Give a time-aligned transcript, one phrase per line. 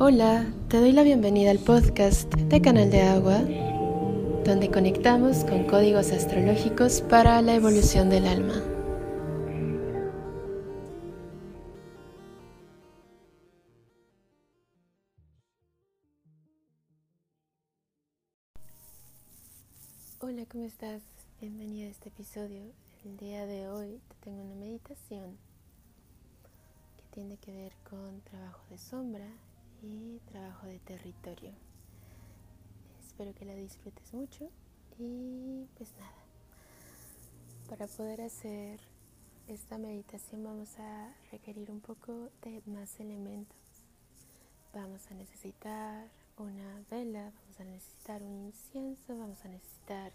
[0.00, 3.40] Hola, te doy la bienvenida al podcast de Canal de Agua,
[4.44, 8.62] donde conectamos con códigos astrológicos para la evolución del alma.
[20.20, 21.02] Hola, ¿cómo estás?
[21.40, 22.70] Bienvenida a este episodio.
[23.04, 25.36] El día de hoy te tengo una meditación
[26.96, 29.26] que tiene que ver con trabajo de sombra
[29.82, 31.52] y trabajo de territorio.
[33.06, 34.50] Espero que la disfrutes mucho
[34.98, 36.24] y pues nada,
[37.68, 38.80] para poder hacer
[39.48, 43.56] esta meditación vamos a requerir un poco de más elementos.
[44.74, 50.12] Vamos a necesitar una vela, vamos a necesitar un incienso, vamos a necesitar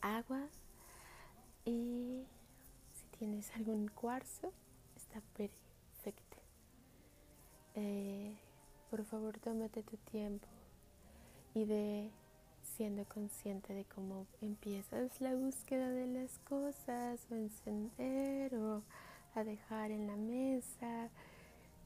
[0.00, 0.46] agua
[1.64, 2.24] y
[2.92, 4.52] si tienes algún cuarzo
[4.96, 6.36] está perfecto.
[7.74, 8.36] Eh,
[8.94, 10.46] por favor tómate tu tiempo
[11.52, 12.12] y ve
[12.62, 18.84] siendo consciente de cómo empiezas la búsqueda de las cosas o encender o
[19.34, 21.10] a dejar en la mesa.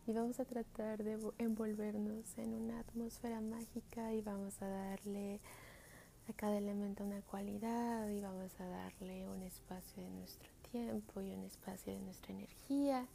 [0.07, 5.41] Y vamos a tratar de envolvernos en una atmósfera mágica y vamos a darle
[6.29, 11.31] a cada elemento una cualidad y vamos a darle un espacio de nuestro tiempo y
[11.31, 13.09] un espacio de nuestra energía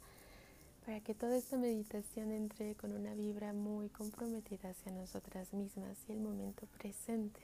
[0.84, 6.12] para que toda esta meditación entre con una vibra muy comprometida hacia nosotras mismas y
[6.12, 7.40] el momento presente.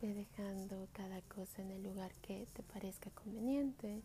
[0.00, 4.02] Ve dejando cada cosa en el lugar que te parezca conveniente.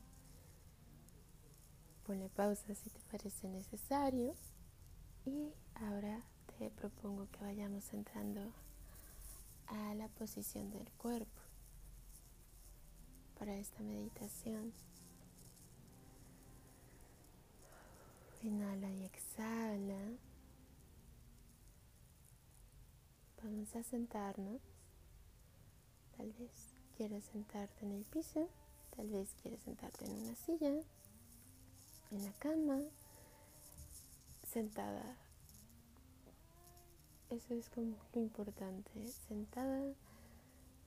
[2.06, 4.34] Ponle pausa si te parece necesario.
[5.26, 6.22] Y ahora
[6.58, 8.42] te propongo que vayamos entrando
[9.68, 11.49] a la posición del cuerpo
[13.40, 14.74] para esta meditación.
[18.44, 20.12] Inhala y exhala.
[23.42, 24.62] Vamos a sentarnos.
[26.18, 26.52] Tal vez
[26.98, 28.50] quieras sentarte en el piso,
[28.98, 30.84] tal vez quieras sentarte en una silla,
[32.12, 32.82] en la cama,
[34.46, 35.16] sentada.
[37.30, 39.94] Eso es como lo importante, sentada,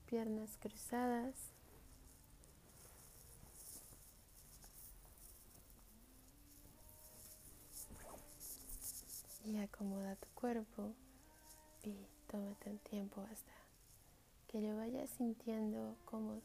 [0.06, 1.52] piernas cruzadas,
[9.44, 10.92] y acomoda tu cuerpo
[11.82, 11.94] y
[12.30, 13.52] tómate un tiempo hasta
[14.48, 16.42] que lo vayas sintiendo cómodo,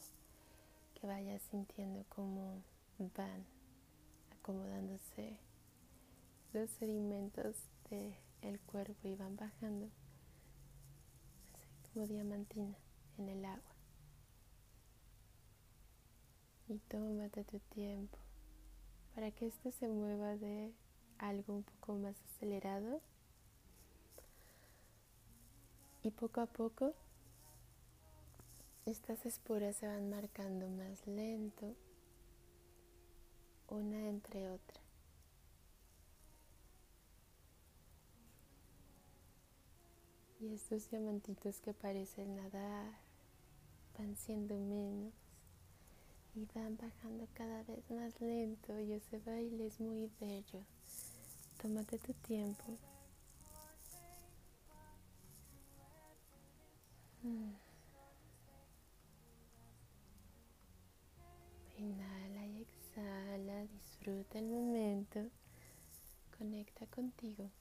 [0.96, 2.62] que vayas sintiendo cómo
[3.16, 3.46] van
[4.40, 5.38] acomodándose
[6.54, 7.58] los sedimentos
[7.90, 9.90] del cuerpo y van bajando
[11.54, 12.78] así como diamantina
[13.18, 13.76] en el agua.
[16.70, 18.18] Y tómate tu tiempo
[19.14, 20.74] para que esto se mueva de
[21.18, 23.02] algo un poco más acelerado.
[26.08, 26.94] Y poco a poco
[28.86, 31.76] estas esporas se van marcando más lento,
[33.68, 34.80] una entre otra.
[40.40, 42.94] Y estos diamantitos que parecen nadar
[43.98, 45.14] van siendo menos
[46.36, 50.64] y van bajando cada vez más lento y ese baile es muy bello.
[51.62, 52.78] Tómate tu tiempo.
[61.78, 65.20] Inhala y exhala, disfruta el momento,
[66.38, 67.52] conecta contigo.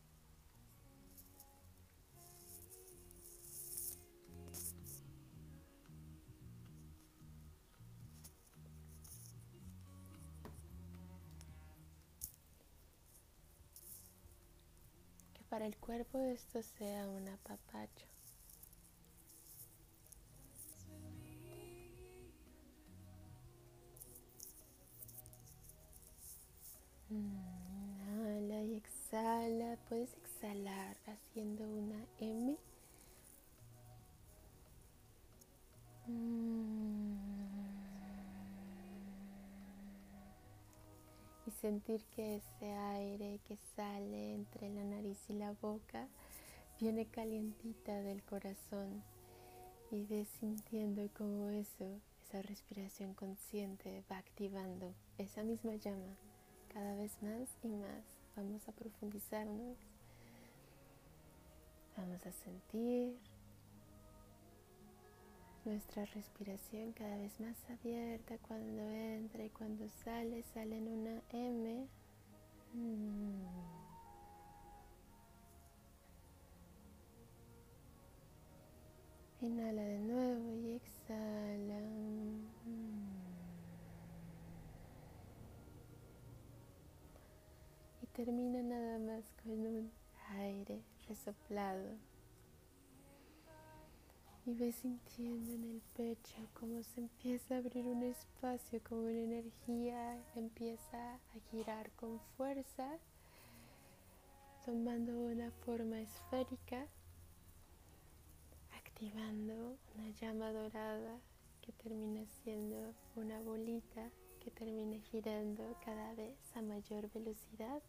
[15.48, 18.15] para el cuerpo esto sea un apapacho.
[29.88, 32.56] Puedes exhalar haciendo una M.
[41.66, 46.06] sentir que ese aire que sale entre la nariz y la boca
[46.78, 49.02] viene calientita del corazón
[49.90, 56.16] y ves sintiendo como eso, esa respiración consciente va activando esa misma llama
[56.72, 58.15] cada vez más y más.
[58.36, 59.78] Vamos a profundizarnos,
[61.96, 63.18] vamos a sentir
[65.64, 71.88] nuestra respiración cada vez más abierta cuando entra y cuando sale, sale en una M.
[72.74, 73.76] Mm.
[79.40, 81.80] Inhala de nuevo y exhala.
[88.02, 89.90] Y termina nada más con un
[90.38, 91.98] aire resoplado.
[94.46, 99.20] Y ves sintiendo en el pecho cómo se empieza a abrir un espacio, como una
[99.20, 102.98] energía empieza a girar con fuerza,
[104.64, 106.86] tomando una forma esférica
[108.74, 111.18] activando una llama dorada
[111.60, 114.10] que termina siendo una bolita
[114.40, 117.82] que termina girando cada vez a mayor velocidad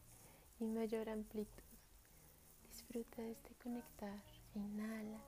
[0.59, 1.63] y mayor amplitud.
[2.63, 4.23] Disfruta de este conectar.
[4.55, 5.21] Inhala.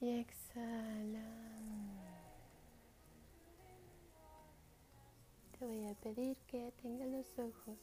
[0.00, 1.42] Y exhala.
[5.58, 7.78] Te voy a pedir que tengas los ojos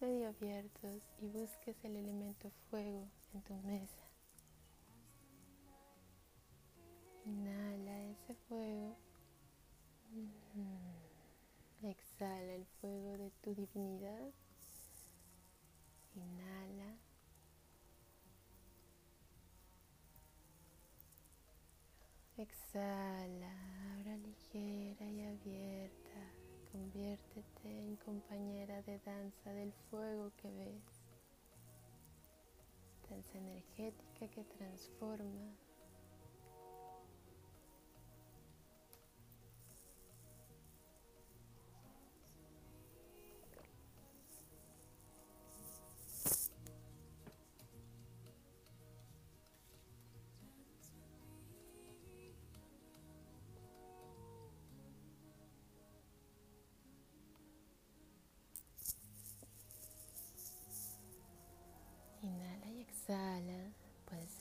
[0.00, 4.04] medio abiertos y busques el elemento fuego en tu mesa.
[7.24, 8.96] Inhala ese fuego.
[11.82, 14.32] Exhala el fuego de tu divinidad.
[16.14, 16.98] Inhala.
[22.36, 26.32] Exhala, ahora ligera y abierta.
[26.70, 31.02] Conviértete en compañera de danza del fuego que ves.
[33.08, 35.56] Danza energética que transforma.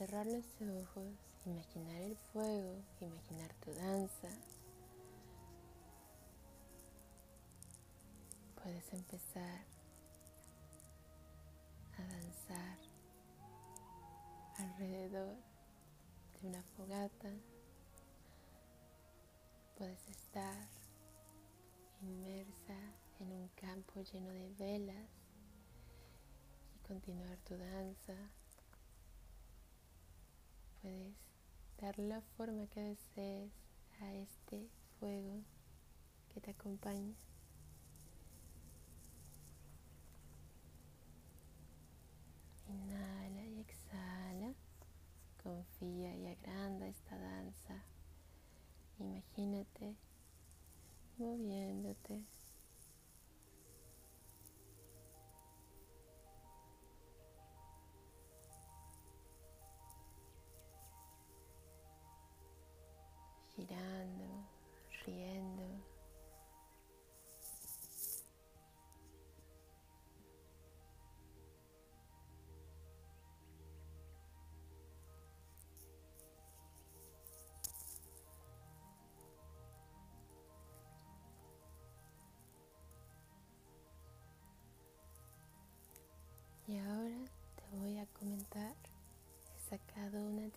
[0.09, 1.13] Cerrar los ojos,
[1.45, 4.29] imaginar el fuego, imaginar tu danza.
[8.55, 9.65] Puedes empezar
[11.95, 12.77] a danzar
[14.57, 15.35] alrededor
[16.41, 17.29] de una fogata.
[19.77, 20.67] Puedes estar
[22.01, 22.79] inmersa
[23.19, 25.09] en un campo lleno de velas
[26.75, 28.15] y continuar tu danza
[30.81, 31.15] puedes
[31.79, 33.51] dar la forma que desees
[34.01, 35.43] a este fuego
[36.33, 37.15] que te acompaña.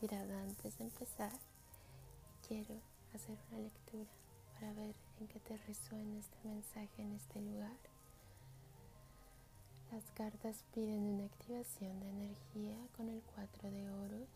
[0.03, 1.31] Tirada antes de empezar
[2.49, 2.75] quiero
[3.15, 4.11] hacer una lectura
[4.55, 7.79] para ver en qué te resuena este mensaje en este lugar.
[9.93, 14.29] Las cartas piden una activación de energía con el 4 de oros,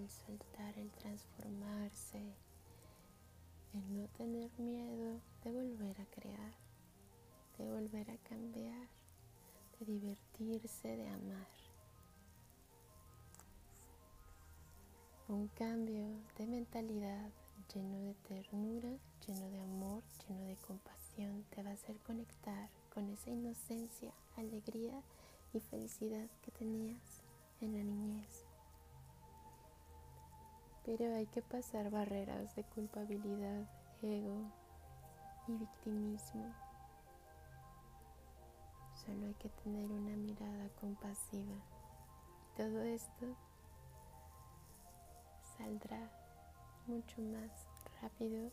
[0.00, 2.34] el soltar, el transformarse,
[3.74, 6.54] el no tener miedo de volver a crear,
[7.56, 8.88] de volver a cambiar,
[9.78, 11.67] de divertirse, de amar.
[15.28, 16.06] Un cambio
[16.38, 17.28] de mentalidad
[17.74, 18.88] lleno de ternura,
[19.26, 25.02] lleno de amor, lleno de compasión, te va a hacer conectar con esa inocencia, alegría
[25.52, 27.22] y felicidad que tenías
[27.60, 28.46] en la niñez.
[30.86, 33.68] Pero hay que pasar barreras de culpabilidad,
[34.00, 34.50] ego
[35.46, 36.54] y victimismo.
[39.04, 41.52] Solo hay que tener una mirada compasiva.
[42.56, 43.36] todo esto
[45.58, 46.10] saldrá
[46.86, 47.50] mucho más
[48.00, 48.50] rápido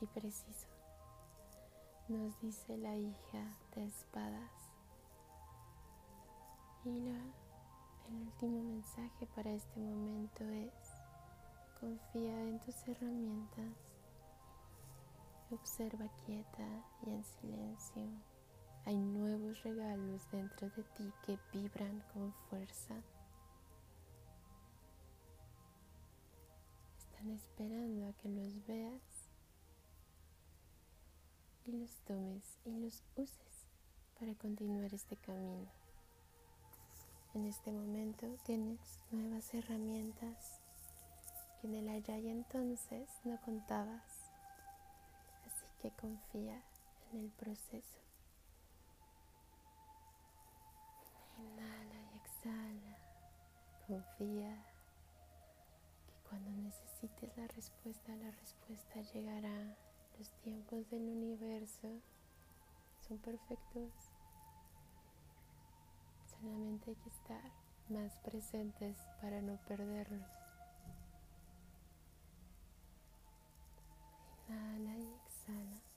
[0.00, 0.68] y preciso.
[2.08, 4.50] Nos dice la hija de espadas.
[6.84, 7.08] Y
[8.08, 10.72] el último mensaje para este momento es,
[11.78, 13.74] confía en tus herramientas,
[15.50, 16.68] Observa quieta
[17.06, 18.02] y en silencio.
[18.84, 22.96] Hay nuevos regalos dentro de ti que vibran con fuerza.
[27.18, 29.02] Están esperando a que los veas
[31.64, 33.66] y los tomes y los uses
[34.20, 35.66] para continuar este camino.
[37.34, 38.78] En este momento tienes
[39.10, 40.60] nuevas herramientas
[41.60, 44.30] que en el allá y entonces no contabas.
[45.44, 46.62] Así que confía
[47.10, 47.98] en el proceso.
[51.36, 52.96] Inhala y exhala.
[53.88, 54.77] Confía
[56.28, 59.76] cuando necesites la respuesta, la respuesta llegará.
[60.18, 62.00] Los tiempos del universo
[63.06, 63.92] son perfectos.
[66.26, 67.52] Solamente hay que estar
[67.88, 70.26] más presentes para no perderlos.
[74.48, 75.87] Inhala y exhala.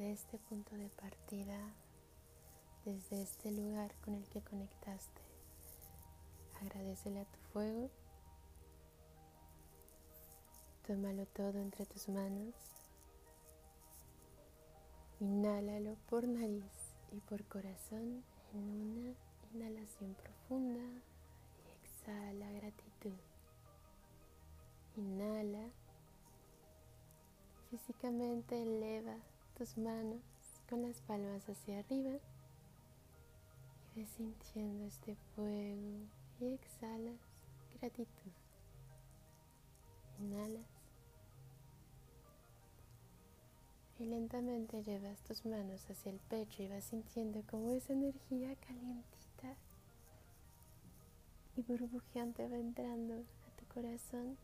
[0.00, 1.58] Desde este punto de partida,
[2.86, 5.20] desde este lugar con el que conectaste,
[6.62, 7.90] agradecele a tu fuego,
[10.86, 12.54] tómalo todo entre tus manos,
[15.20, 19.14] inhálalo por nariz y por corazón en una
[19.52, 21.02] inhalación profunda
[21.62, 23.18] y exhala gratitud.
[24.96, 25.68] Inhala,
[27.68, 29.18] físicamente eleva
[29.60, 30.22] tus manos
[30.70, 32.12] con las palmas hacia arriba
[33.94, 35.98] y ves sintiendo este fuego
[36.40, 37.20] y exhalas
[37.78, 38.32] gratitud.
[40.18, 40.64] Inhalas
[43.98, 49.56] y lentamente llevas tus manos hacia el pecho y vas sintiendo como esa energía calientita
[51.56, 54.38] y burbujeante va entrando a tu corazón,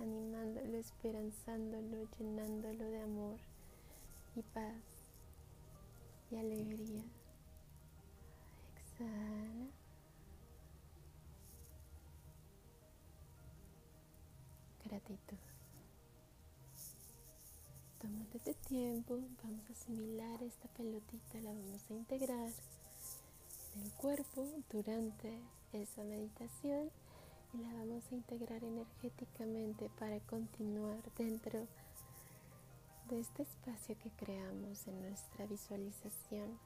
[0.00, 3.57] animándolo, esperanzándolo, llenándolo de amor
[4.38, 4.74] y paz
[6.30, 7.02] y alegría.
[8.76, 9.66] Exhala.
[14.84, 15.36] Gratitud.
[18.00, 22.52] Tómate este tiempo, vamos a asimilar esta pelotita, la vamos a integrar
[23.74, 25.40] en el cuerpo durante
[25.72, 26.90] esa meditación
[27.54, 31.87] y la vamos a integrar energéticamente para continuar dentro de
[33.08, 36.58] de este espacio que creamos en nuestra visualización.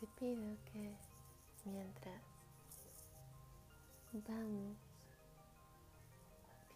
[0.00, 0.96] te pido que
[1.64, 2.22] mientras
[4.12, 4.76] vamos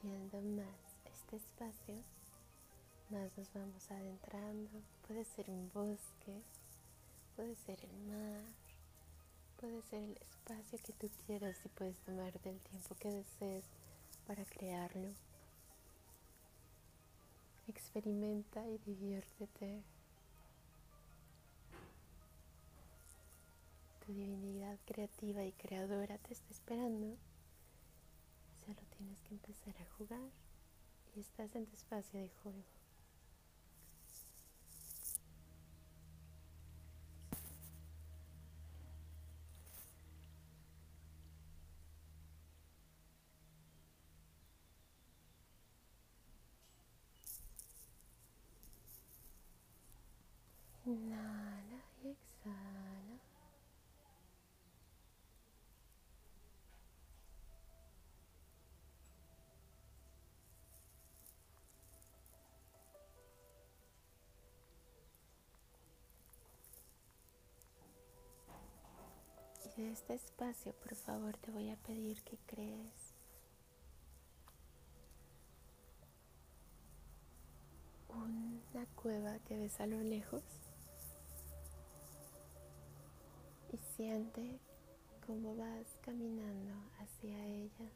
[0.02, 2.04] viendo más este espacio,
[3.10, 4.70] más nos vamos adentrando.
[5.06, 6.42] Puede ser un bosque,
[7.36, 8.42] puede ser el mar,
[9.60, 13.64] puede ser el espacio que tú quieras y puedes tomarte el tiempo que desees
[14.26, 15.08] para crearlo.
[17.68, 19.82] Experimenta y diviértete.
[24.04, 27.16] Tu divinidad creativa y creadora te está esperando.
[28.64, 30.30] Solo tienes que empezar a jugar
[31.14, 32.62] y estás en tu espacio de juego.
[50.86, 52.96] Inhala y exhala.
[69.76, 73.14] Y de este espacio, por favor, te voy a pedir que crees
[78.08, 80.42] una cueva que ves a lo lejos.
[83.72, 84.58] y siente
[85.26, 87.90] cómo vas caminando hacia ella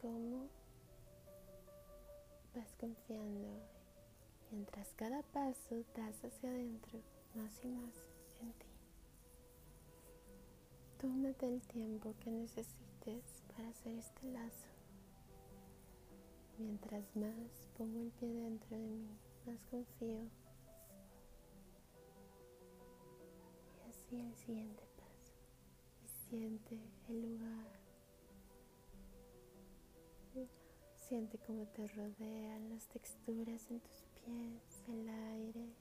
[0.00, 0.48] cómo
[2.54, 3.48] vas confiando
[4.50, 7.00] mientras cada paso das hacia adentro
[7.38, 7.94] más y más
[8.40, 8.66] en ti.
[11.00, 14.66] Tómate el tiempo que necesites para hacer este lazo.
[16.58, 19.06] Mientras más pongo el pie dentro de mí,
[19.46, 20.24] más confío.
[23.76, 25.34] Y así el siguiente paso.
[26.04, 27.78] Y siente el lugar.
[30.96, 35.72] Siente cómo te rodean las texturas en tus pies, el aire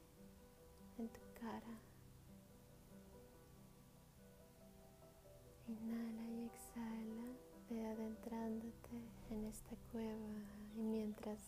[0.98, 1.80] en tu cara.
[5.68, 7.28] Inhala y exhala,
[7.70, 8.98] ve adentrándote
[9.30, 10.30] en esta cueva
[10.76, 11.40] y mientras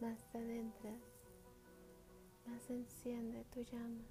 [0.00, 1.00] más te adentras,
[2.46, 4.04] más enciende tu llama.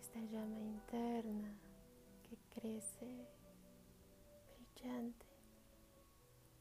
[0.00, 1.54] Esta llama interna
[2.22, 3.26] que crece
[4.56, 5.26] brillante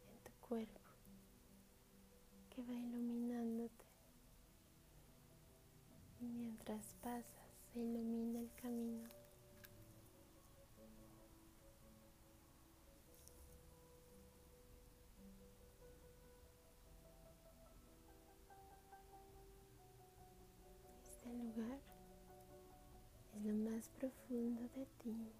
[0.09, 0.81] en tu cuerpo,
[2.49, 2.91] que va.
[6.21, 7.25] Y mientras pasas,
[7.70, 9.09] se ilumina el camino.
[21.31, 21.79] lugar
[23.33, 25.31] es lo más profundo de ti.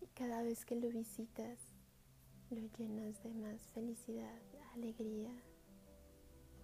[0.00, 1.58] Y cada vez que lo visitas,
[2.50, 4.40] lo llenas de más felicidad,
[4.74, 5.32] alegría,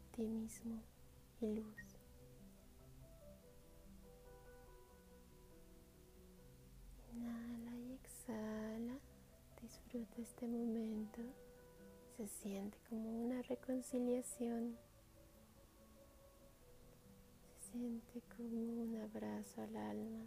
[0.06, 0.93] optimismo
[1.40, 1.98] y luz.
[7.12, 8.98] Inhala y exhala.
[9.60, 11.22] Disfruta este momento
[12.16, 14.76] se siente como una reconciliación,
[17.60, 20.26] se siente como un abrazo al alma.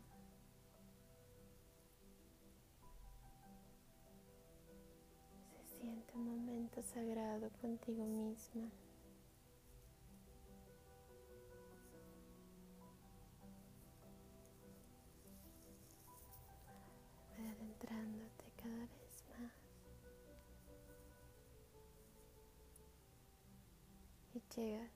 [5.56, 8.70] Se siente un momento sagrado contigo misma.
[24.58, 24.91] Llegas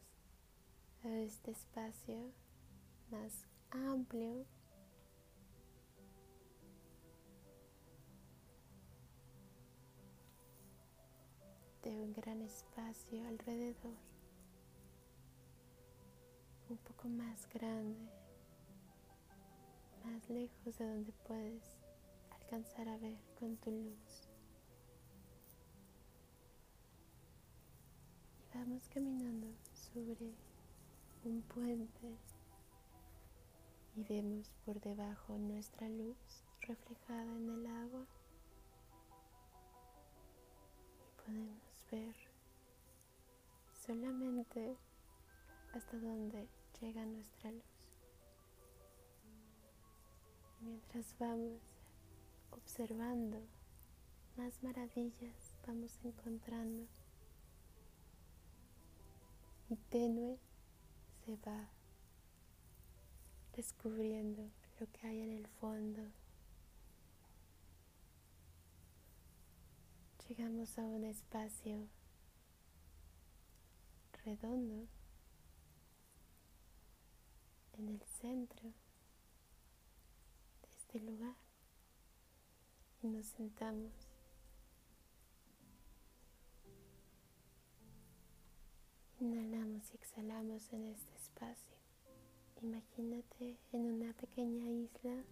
[1.04, 2.32] a este espacio
[3.12, 4.46] más amplio.
[11.84, 13.98] De un gran espacio alrededor,
[16.70, 18.08] un poco más grande,
[20.04, 21.64] más lejos de donde puedes
[22.32, 24.31] alcanzar a ver con tu luz.
[28.54, 30.34] Vamos caminando sobre
[31.24, 32.18] un puente
[33.96, 36.18] y vemos por debajo nuestra luz
[36.62, 38.06] reflejada en el agua
[41.00, 42.16] y podemos ver
[43.86, 44.78] solamente
[45.74, 46.48] hasta donde
[46.80, 47.72] llega nuestra luz.
[50.62, 51.60] mientras vamos
[52.52, 53.42] observando
[54.38, 56.88] más maravillas, vamos encontrando
[59.72, 60.38] y tenue
[61.24, 61.70] se va
[63.56, 66.02] descubriendo lo que hay en el fondo.
[70.28, 71.88] Llegamos a un espacio
[74.26, 74.90] redondo
[77.78, 78.74] en el centro
[80.64, 81.38] de este lugar
[83.02, 84.11] y nos sentamos
[89.22, 91.78] Inhalamos y exhalamos en este espacio.
[92.60, 95.24] Imagínate en una pequeña isla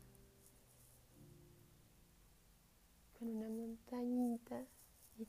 [3.17, 4.63] con una montañita
[5.17, 5.25] y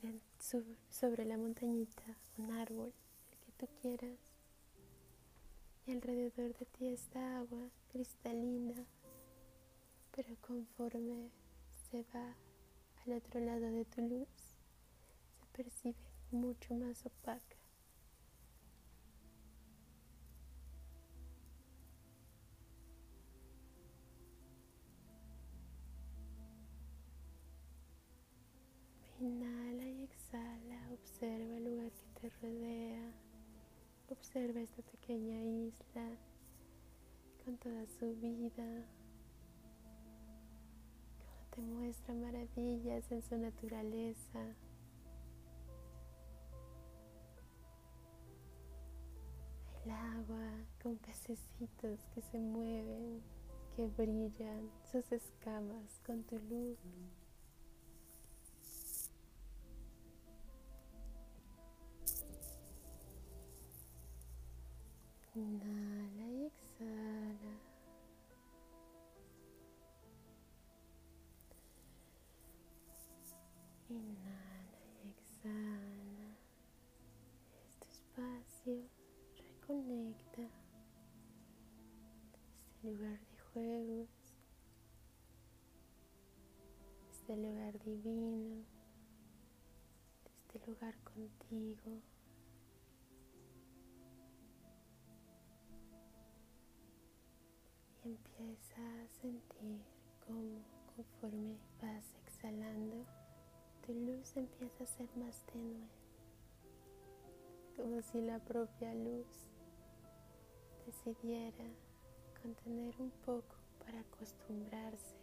[0.90, 2.02] sobre la montañita
[2.36, 2.92] un árbol,
[3.32, 4.18] el que tú quieras.
[5.86, 8.84] Y alrededor de ti está agua cristalina,
[10.14, 11.30] pero conforme
[11.90, 12.36] se va
[13.06, 14.28] al otro lado de tu luz,
[15.38, 15.96] se percibe
[16.30, 17.59] mucho más opaca.
[29.20, 33.12] Inhala y exhala, observa el lugar que te rodea,
[34.08, 36.16] observa esta pequeña isla
[37.44, 38.86] con toda su vida,
[41.18, 44.56] como te muestra maravillas en su naturaleza.
[49.84, 53.20] El agua con pececitos que se mueven,
[53.76, 56.78] que brillan sus escamas con tu luz.
[82.90, 84.08] Lugar de juegos,
[87.12, 88.64] este lugar divino,
[90.24, 92.02] este lugar contigo.
[98.02, 99.84] Y empieza a sentir
[100.26, 100.64] cómo
[100.96, 103.06] conforme vas exhalando,
[103.86, 105.86] tu luz empieza a ser más tenue,
[107.76, 109.28] como si la propia luz
[110.86, 111.64] decidiera
[112.42, 115.16] contener un poco para acostumbrarse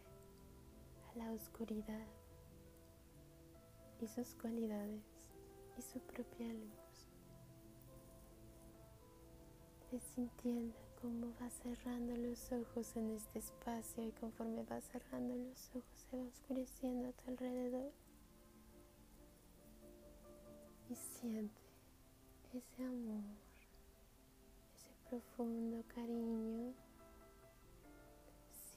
[1.12, 2.06] a la oscuridad
[4.00, 5.02] y sus cualidades
[5.76, 7.08] y su propia luz.
[9.92, 15.70] Es sintiendo cómo va cerrando los ojos en este espacio y conforme va cerrando los
[15.70, 17.92] ojos se va oscureciendo a tu alrededor.
[20.90, 21.60] Y siente
[22.54, 23.24] ese amor,
[24.74, 26.87] ese profundo cariño.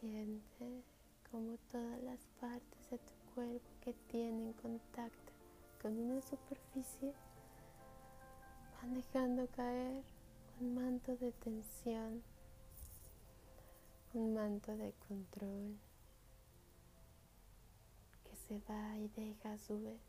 [0.01, 0.83] Siente
[1.29, 5.31] como todas las partes de tu cuerpo que tienen contacto
[5.79, 7.13] con una superficie
[8.81, 10.03] van dejando caer
[10.59, 12.23] un manto de tensión,
[14.15, 15.77] un manto de control
[18.23, 20.01] que se va y deja a su vez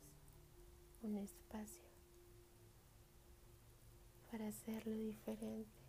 [1.03, 1.85] un espacio
[4.31, 5.82] para hacerlo diferente,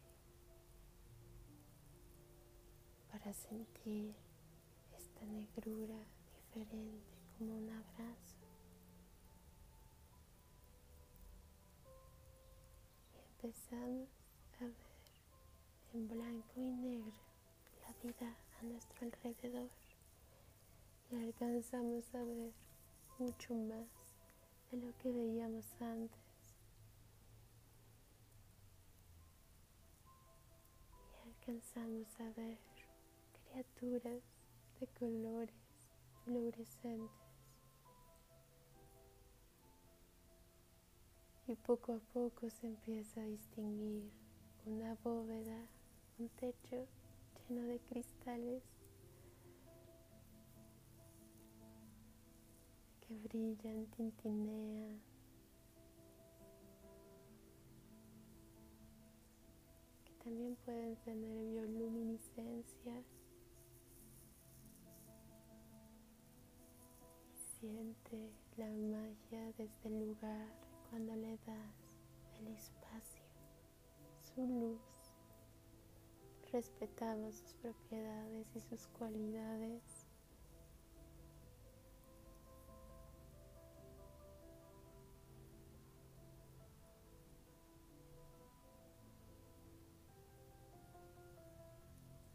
[3.23, 4.13] para sentir
[4.97, 5.95] esta negrura
[6.35, 8.35] diferente como un abrazo.
[13.13, 14.09] Y empezamos
[14.59, 14.73] a ver
[15.93, 17.13] en blanco y negro
[17.81, 19.69] la vida a nuestro alrededor
[21.09, 22.51] y alcanzamos a ver
[23.19, 23.87] mucho más
[24.69, 26.19] de lo que veíamos antes.
[31.23, 32.72] Y alcanzamos a ver
[33.53, 34.23] criaturas
[34.79, 35.53] de colores
[36.23, 37.11] fluorescentes.
[41.47, 44.09] Y poco a poco se empieza a distinguir
[44.65, 45.67] una bóveda,
[46.17, 46.87] un techo
[47.47, 48.63] lleno de cristales
[53.01, 54.99] que brillan, tintinean.
[60.05, 63.22] Que también pueden tener bioluminiscencias.
[67.63, 70.49] Siente la magia de este lugar
[70.89, 71.97] cuando le das
[72.41, 73.23] el espacio
[74.19, 74.81] su luz.
[76.51, 80.05] Respetamos sus propiedades y sus cualidades.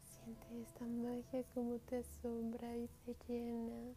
[0.01, 3.93] Siente esta magia como te asombra y te llena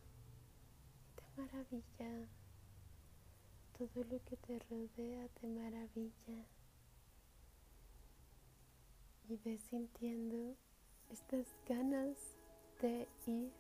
[1.37, 2.29] maravilla.
[3.79, 6.47] Todo lo que te rodea te maravilla
[9.29, 10.57] y ves sintiendo
[11.11, 12.17] estas ganas
[12.81, 13.53] de ir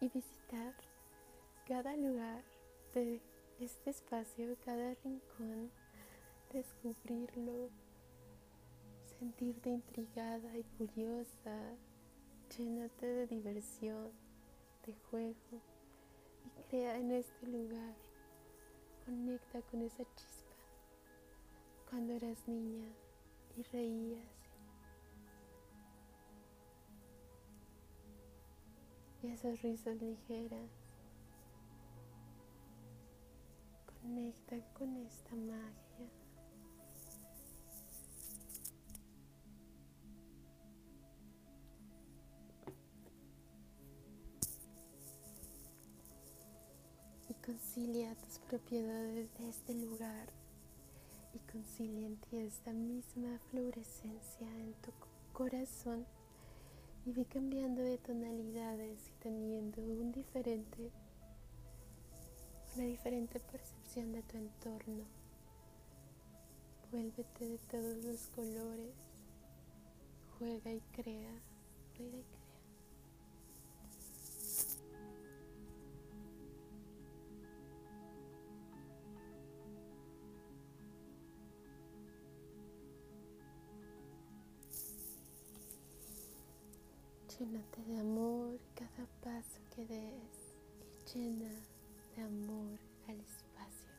[0.00, 0.74] y visitar
[1.68, 2.42] cada lugar
[2.94, 3.20] de
[3.60, 5.70] este espacio, cada rincón,
[6.52, 7.70] descubrirlo,
[9.18, 11.76] sentirte intrigada y curiosa,
[12.56, 14.10] llénate de diversión,
[14.86, 15.71] de juego
[16.72, 17.94] crea en este lugar.
[19.04, 20.56] Conecta con esa chispa
[21.90, 22.88] cuando eras niña
[23.58, 24.24] y reías.
[29.22, 30.70] Y esas risas ligeras.
[34.00, 35.81] Conecta con esta magia.
[47.72, 50.28] Concilia tus propiedades de este lugar
[51.32, 54.90] y concilia en ti esta misma fluorescencia en tu
[55.32, 56.04] corazón
[57.06, 60.90] y ve cambiando de tonalidades y teniendo un diferente,
[62.74, 65.04] una diferente percepción de tu entorno.
[66.90, 68.92] Vuélvete de todos los colores,
[70.38, 71.40] juega y crea,
[71.96, 72.41] juega y crea.
[87.42, 90.54] Llénate de amor cada paso que des
[91.12, 91.50] y llena
[92.14, 92.78] de amor
[93.08, 93.90] al espacio.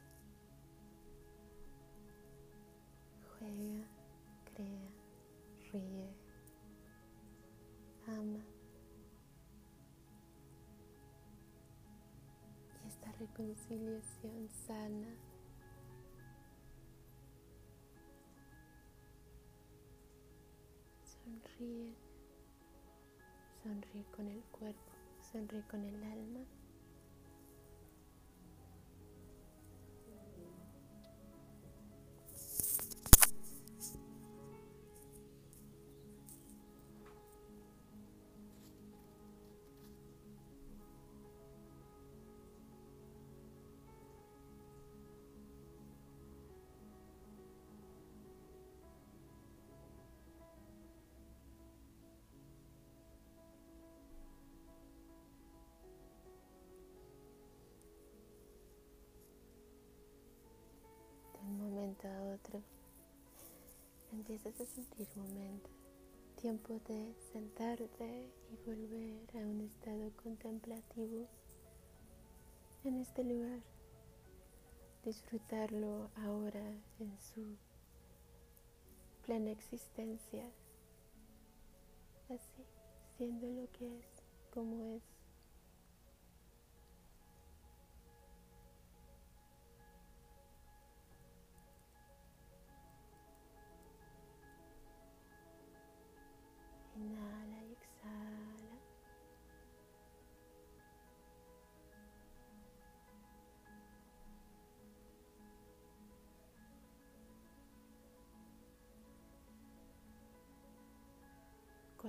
[3.38, 3.86] Juega,
[4.46, 4.90] crea,
[5.74, 6.10] ríe,
[8.08, 8.46] ama.
[12.82, 15.18] Y esta reconciliación sana
[21.04, 22.12] sonríe
[23.63, 24.91] sonríe con el cuerpo,
[25.32, 26.41] sonríe con el alma.
[64.12, 65.70] Empiezas a sentir momento,
[66.36, 71.28] tiempo de sentarte y volver a un estado contemplativo
[72.84, 73.60] en este lugar.
[75.04, 76.66] Disfrutarlo ahora
[77.00, 77.58] en su
[79.26, 80.46] plena existencia,
[82.30, 82.66] así,
[83.18, 84.06] siendo lo que es,
[84.54, 85.23] como es.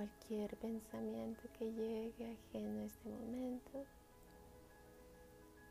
[0.05, 3.85] Cualquier pensamiento que llegue ajeno a este momento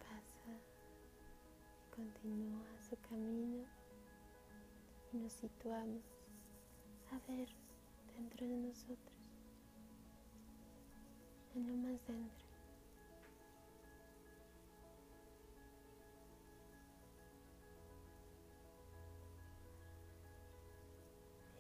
[0.01, 0.51] pasa
[1.87, 3.65] y continúa su camino
[5.13, 6.03] y nos situamos
[7.13, 7.49] a ver
[8.17, 9.31] dentro de nosotros,
[11.55, 12.45] en lo más dentro.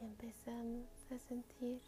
[0.00, 1.80] Y empezamos a sentir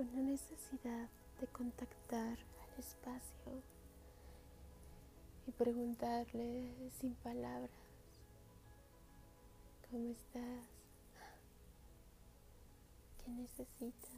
[0.00, 1.08] una necesidad
[1.40, 3.62] de contactar al espacio
[5.46, 7.70] y preguntarle sin palabras,
[9.90, 10.64] ¿cómo estás?
[13.22, 14.10] ¿Qué necesitas?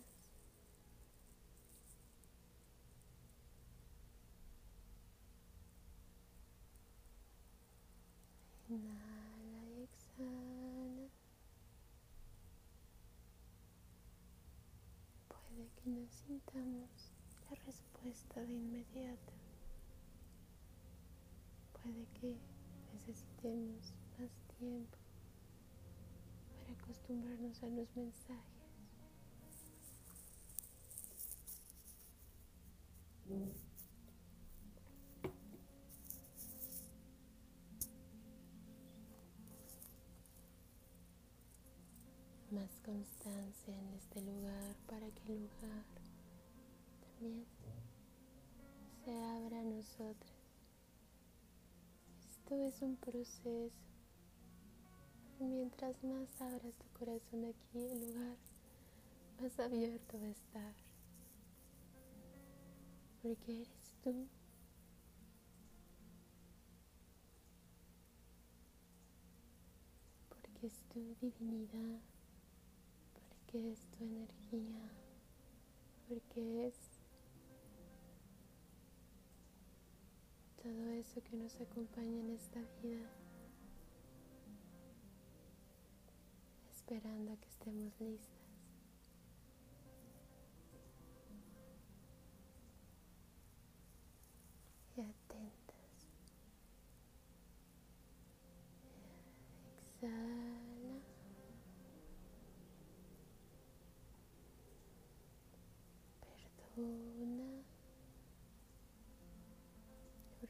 [8.69, 10.83] Inhala y exhala.
[15.85, 17.11] No sintamos
[17.51, 19.33] la respuesta de inmediato.
[21.73, 22.37] Puede que
[22.95, 24.97] necesitemos más tiempo
[26.57, 28.53] para acostumbrarnos a los mensajes.
[42.85, 45.85] Constancia en este lugar para que el lugar
[47.01, 47.47] también
[49.05, 50.33] se abra a nosotros.
[52.31, 53.71] Esto es un proceso.
[55.39, 58.37] Mientras más abras tu corazón aquí, el lugar
[59.41, 60.75] más abierto va a estar.
[63.23, 64.27] Porque eres tú.
[70.29, 72.12] Porque es tu divinidad
[73.53, 74.91] porque es tu energía,
[76.09, 76.75] porque es
[80.63, 83.11] todo eso que nos acompaña en esta vida,
[86.71, 88.42] esperando a que estemos listas.
[106.83, 107.63] Lo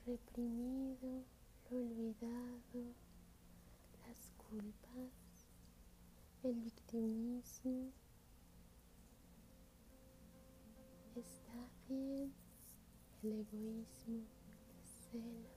[0.06, 1.24] reprimido,
[1.70, 2.94] lo olvidado,
[4.00, 5.48] las culpas,
[6.42, 7.92] el victimismo.
[11.14, 12.32] Está bien
[13.22, 14.24] el egoísmo,
[14.78, 15.52] los celos,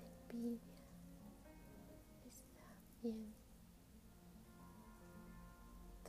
[0.00, 0.58] la envidia.
[2.26, 3.34] Está bien.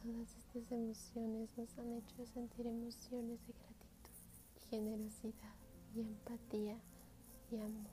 [0.01, 3.74] Todas estas emociones nos han hecho sentir emociones de gratitud
[4.75, 5.55] generosidad
[5.95, 6.77] y empatía
[7.49, 7.91] y amor.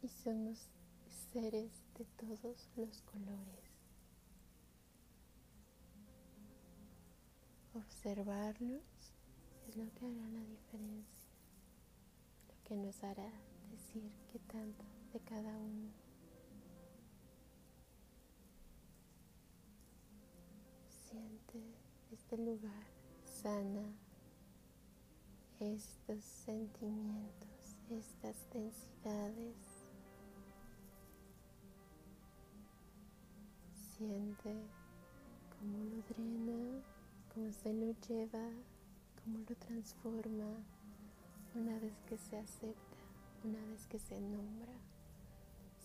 [0.00, 0.70] Y somos
[1.32, 3.72] seres de todos los colores.
[7.74, 8.82] observarlos
[9.66, 11.30] es lo que hará la diferencia,
[12.48, 13.32] lo que nos hará
[13.70, 16.01] decir qué tanto de cada uno.
[22.32, 22.86] Este lugar,
[23.24, 23.82] sana
[25.60, 29.56] estos sentimientos, estas densidades.
[33.74, 34.54] Siente
[35.58, 36.82] cómo lo drena,
[37.34, 38.48] cómo se lo lleva,
[39.22, 40.56] cómo lo transforma
[41.54, 42.96] una vez que se acepta,
[43.44, 44.72] una vez que se nombra,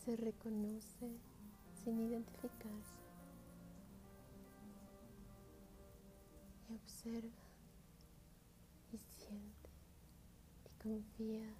[0.05, 1.11] se reconoce
[1.83, 3.06] sin identificarse
[6.69, 7.47] y observa
[8.91, 9.69] y siente
[10.65, 11.53] y confía.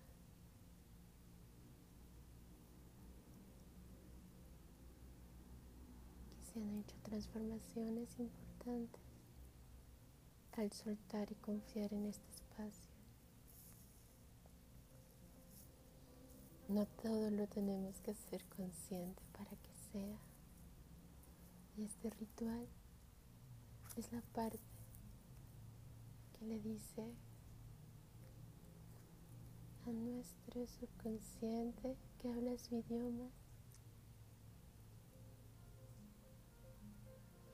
[6.30, 9.02] que se han hecho transformaciones importantes
[10.58, 12.92] al soltar y confiar en este espacio.
[16.68, 20.20] No todo lo tenemos que hacer consciente para que sea.
[21.78, 22.68] Y este ritual
[23.96, 24.67] es la parte
[26.38, 27.16] que le dice
[29.86, 33.30] a nuestro subconsciente que habla su idioma.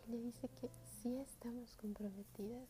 [0.06, 0.70] Y le dice que
[1.02, 2.70] sí estamos comprometidas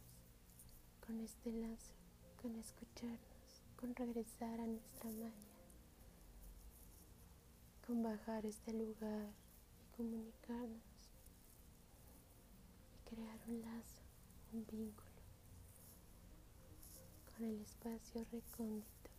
[1.05, 1.93] con este lazo,
[2.41, 5.53] con escucharnos, con regresar a nuestra magia,
[7.87, 9.29] con bajar este lugar
[9.81, 10.81] y comunicarnos
[12.93, 14.03] y crear un lazo,
[14.53, 15.12] un vínculo
[17.35, 19.09] con el espacio recóndito,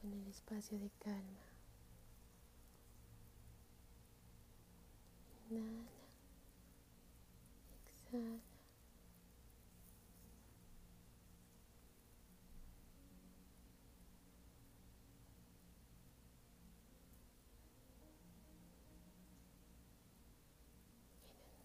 [0.00, 1.40] con el espacio de calma.
[5.50, 5.90] Inhala,
[7.86, 8.40] exhala.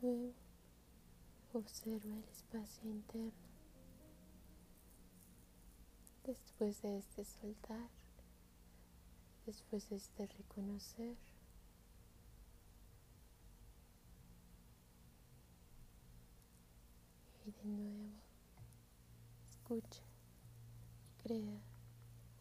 [0.02, 0.45] Y de nuevo
[1.58, 3.32] observa el espacio interno.
[6.26, 7.90] Después de este soltar,
[9.46, 11.16] después de este reconocer,
[17.46, 18.10] y de nuevo
[19.48, 20.02] escucha
[21.06, 21.62] y crea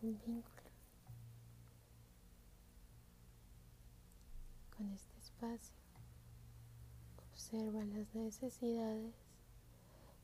[0.03, 0.71] un vínculo
[4.77, 5.84] con este espacio.
[7.55, 9.15] Observa las necesidades,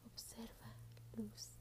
[0.04, 0.74] observa
[1.16, 1.60] luz.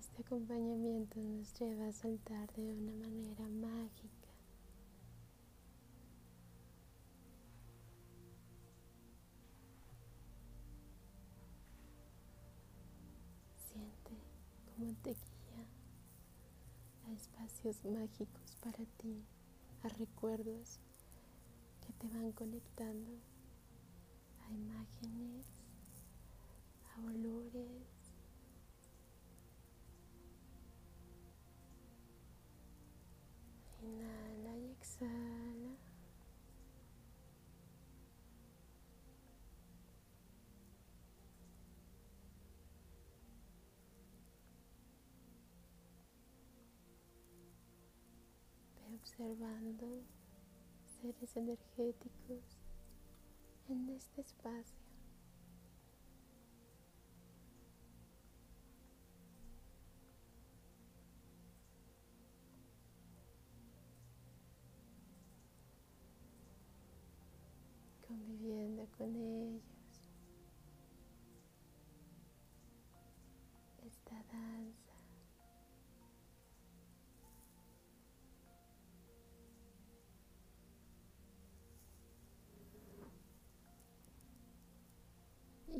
[0.00, 4.28] Este acompañamiento nos lleva a soltar de una manera mágica.
[13.56, 14.18] Siente
[14.74, 15.14] como te
[17.84, 19.22] mágicos para ti,
[19.82, 20.80] a recuerdos
[21.86, 23.10] que te van conectando
[24.40, 25.44] a imágenes,
[26.96, 27.82] a olores.
[33.82, 35.47] Inhala y exhala.
[49.18, 50.04] Observando
[51.02, 52.60] seres energéticos
[53.68, 54.87] en este espacio.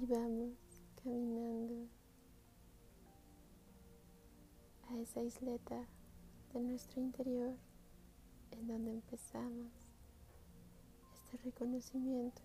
[0.01, 0.53] Y vamos
[1.03, 1.89] caminando
[4.89, 5.89] a esa isleta
[6.55, 7.57] de nuestro interior
[8.53, 9.73] en donde empezamos
[11.15, 12.43] este reconocimiento.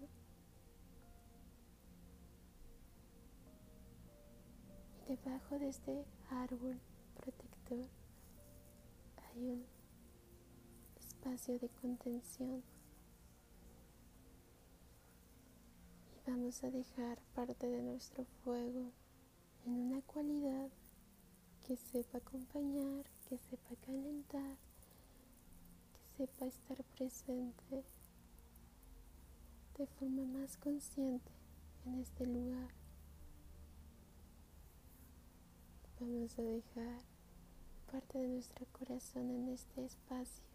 [5.08, 6.80] Y debajo de este árbol
[7.14, 7.86] protector
[9.28, 9.66] hay un
[10.98, 12.64] espacio de contención.
[16.26, 18.92] Vamos a dejar parte de nuestro fuego
[19.66, 20.70] en una cualidad
[21.68, 24.58] que sepa acompañar, que sepa calentar,
[26.18, 27.84] que sepa estar presente
[29.78, 31.32] de forma más consciente
[31.86, 32.70] en este lugar.
[36.00, 37.02] Vamos a dejar
[37.92, 40.53] parte de nuestro corazón en este espacio.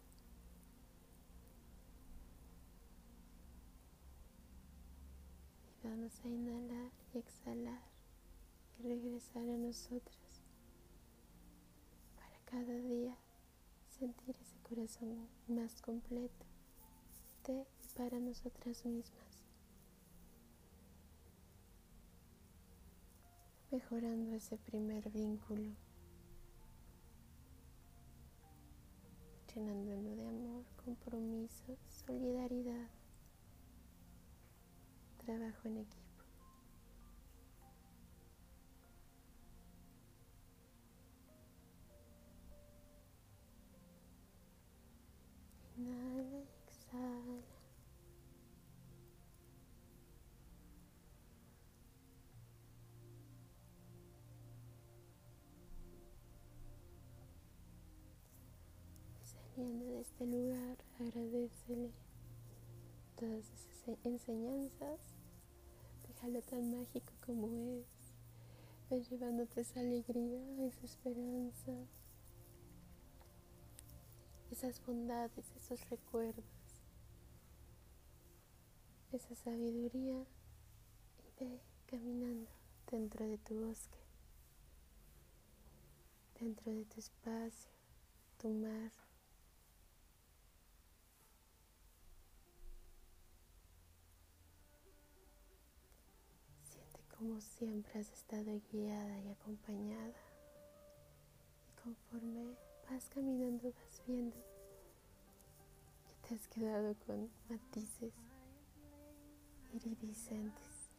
[5.89, 7.81] Vamos a inhalar y exhalar
[8.79, 10.43] y regresar a nosotros
[12.15, 13.17] para cada día
[13.99, 16.45] sentir ese corazón más completo
[17.47, 19.39] de y para nosotras mismas.
[23.71, 25.75] mejorando ese primer vínculo,
[29.55, 32.89] llenándolo de amor, compromiso, solidaridad,
[35.29, 36.25] trabajo en equipo.
[45.77, 47.43] Inhala y exhala.
[59.59, 61.91] de este lugar, agradecele
[63.17, 65.18] todas esas enseñanzas,
[66.19, 67.87] déjalo tan mágico como es,
[68.91, 71.73] ve llevándote esa alegría, esa esperanza,
[74.51, 76.45] esas bondades, esos recuerdos,
[79.13, 80.27] esa sabiduría
[81.19, 82.51] y ve caminando
[82.91, 83.99] dentro de tu bosque,
[86.41, 87.71] dentro de tu espacio,
[88.39, 88.91] tu mar.
[97.19, 100.15] Como siempre has estado guiada y acompañada.
[101.67, 102.55] Y conforme
[102.89, 104.37] vas caminando vas viendo
[106.07, 108.13] que te has quedado con matices
[109.75, 110.91] iridiscentes.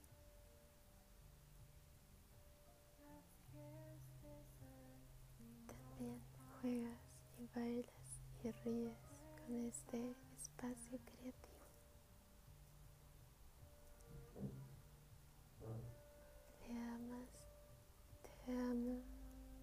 [5.68, 6.22] También
[6.60, 7.00] juegas
[7.40, 8.98] y bailas y ríes
[9.46, 11.49] con este espacio creativo.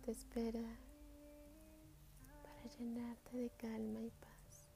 [0.06, 0.62] Te espera
[2.42, 4.68] para llenarte de calma y paz.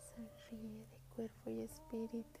[0.00, 2.40] Sonríe de cuerpo y espíritu.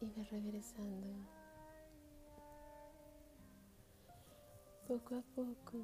[0.00, 1.41] Y ve regresando
[4.92, 5.78] poco a poco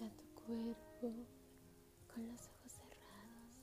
[0.00, 1.12] a tu cuerpo
[2.14, 3.60] con los ojos cerrados.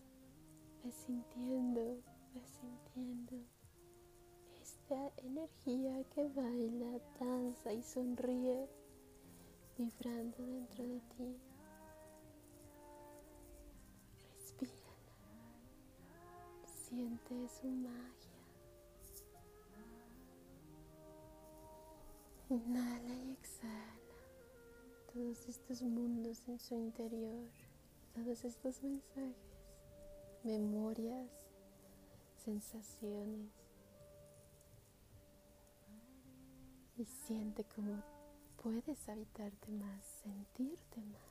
[0.84, 2.04] Ves sintiendo,
[2.36, 3.44] ves sintiendo
[4.62, 8.70] esta energía que baila, danza y sonríe
[9.76, 11.36] vibrando dentro de ti.
[14.36, 14.76] Respira,
[16.64, 18.12] siente su magia.
[22.50, 24.01] Inhala y exhala
[25.14, 27.50] todos estos mundos en su interior,
[28.14, 29.36] todos estos mensajes,
[30.44, 31.30] memorias,
[32.38, 33.52] sensaciones.
[36.98, 38.02] Y siente cómo
[38.62, 41.31] puedes habitarte más, sentirte más.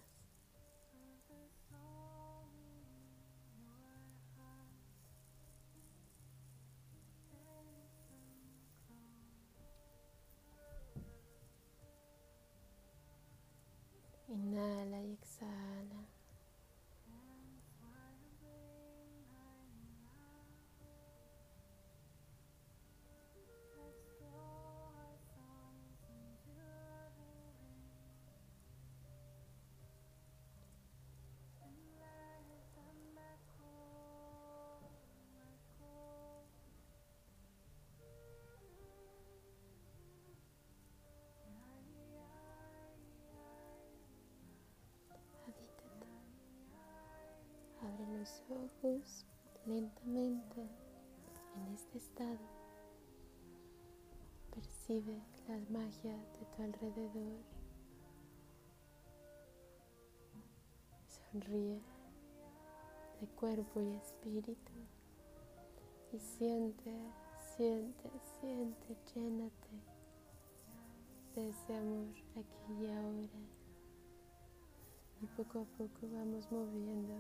[48.51, 49.26] Ojos
[49.66, 50.61] lentamente
[51.57, 52.38] en este estado.
[54.53, 57.40] Percibe la magia de tu alrededor.
[61.09, 61.80] Sonríe
[63.20, 64.72] de cuerpo y espíritu.
[66.12, 66.92] Y siente,
[67.57, 69.68] siente, siente, llénate
[71.36, 73.40] de ese amor aquí y ahora.
[75.22, 77.14] Y poco a poco vamos moviendo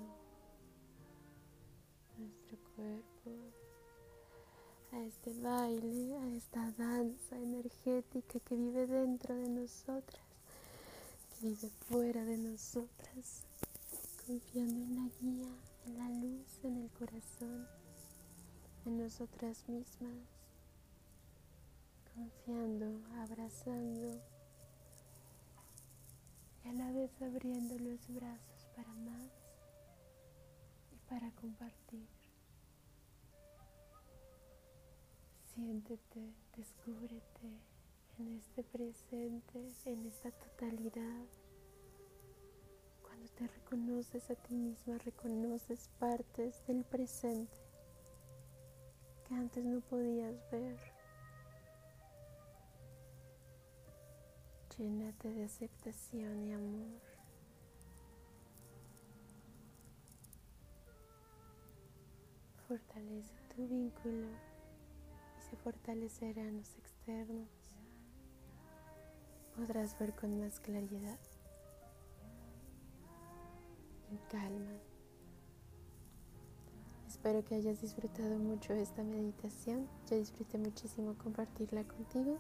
[2.20, 3.30] nuestro cuerpo
[4.92, 10.22] a este baile, a esta danza energética que vive dentro de nosotras,
[11.30, 13.44] que vive fuera de nosotras,
[14.26, 15.54] confiando en la guía,
[15.86, 17.66] en la luz, en el corazón,
[18.84, 20.18] en nosotras mismas,
[22.14, 24.20] confiando, abrazando
[26.64, 29.39] y a la vez abriendo los brazos para más
[31.10, 32.08] para compartir.
[35.52, 37.50] Siéntete, descúbrete
[38.18, 41.26] en este presente, en esta totalidad.
[43.02, 47.58] Cuando te reconoces a ti misma, reconoces partes del presente
[49.26, 50.78] que antes no podías ver.
[54.78, 57.09] Llénate de aceptación y amor.
[62.70, 67.48] Fortalece tu vínculo y se fortalecerán los externos.
[69.56, 71.18] Podrás ver con más claridad
[74.12, 74.70] y calma.
[77.08, 79.88] Espero que hayas disfrutado mucho esta meditación.
[80.08, 82.38] Yo disfruté muchísimo compartirla contigo.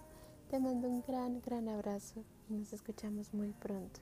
[0.48, 3.98] Te mando un gran, gran abrazo y nos escuchamos muy pronto.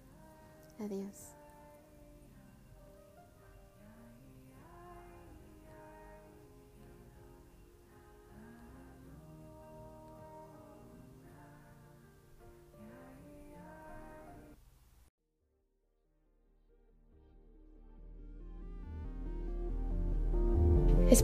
[0.79, 1.38] Adiós.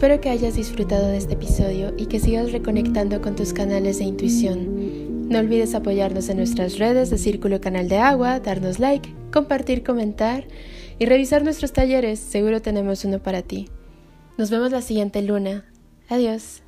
[0.05, 4.05] Espero que hayas disfrutado de este episodio y que sigas reconectando con tus canales de
[4.05, 5.31] intuición.
[5.31, 10.45] No olvides apoyarnos en nuestras redes de Círculo Canal de Agua, darnos like, compartir, comentar
[10.99, 12.21] y revisar nuestros talleres.
[12.21, 13.71] Seguro tenemos uno para ti.
[14.37, 15.65] Nos vemos la siguiente luna.
[16.11, 16.64] Adiós.